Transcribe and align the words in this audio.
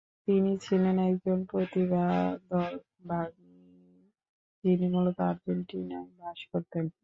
তিনি 0.27 0.51
ছিলেন 0.65 0.95
একজন 1.09 1.39
প্রতিভাধর 1.51 2.71
বাগ্মী, 3.03 3.55
যিনি 4.63 4.85
মূলত 4.93 5.17
আর্জেন্টিনায় 5.29 6.09
বাস 6.19 6.39
করতেন। 6.51 6.85